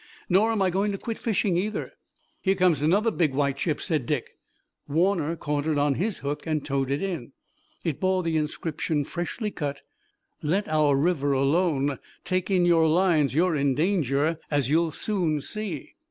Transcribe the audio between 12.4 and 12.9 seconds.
in your